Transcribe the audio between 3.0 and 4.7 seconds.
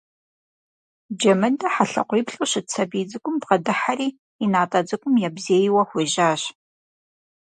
цӀыкӀум бгъэдыхьэри и